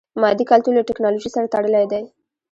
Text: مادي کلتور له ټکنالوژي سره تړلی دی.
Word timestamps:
مادي 0.21 0.43
کلتور 0.51 0.73
له 0.77 0.83
ټکنالوژي 0.89 1.29
سره 1.35 1.51
تړلی 1.53 1.85
دی. 1.91 2.03